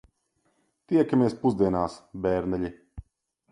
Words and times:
Tiekamies 0.93 1.37
pusdienās, 1.45 1.99
bērneļi. 2.27 2.75